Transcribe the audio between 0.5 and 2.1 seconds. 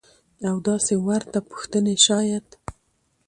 داسې ورته پوښتنې